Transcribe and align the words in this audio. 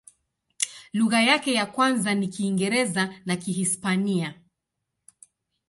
Lugha 0.93 1.21
yake 1.21 1.53
ya 1.53 1.65
kwanza 1.65 2.13
ni 2.15 2.27
Kiingereza 2.27 3.13
na 3.25 3.35
Kihispania. 3.35 4.35